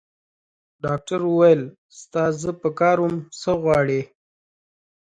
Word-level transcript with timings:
ډاکټر 0.83 1.19
وویل: 1.25 1.61
ستا 1.99 2.23
زه 2.41 2.51
په 2.61 2.69
کار 2.79 2.97
وم؟ 3.01 3.15
څه 3.39 3.51
غواړې؟ 3.61 4.01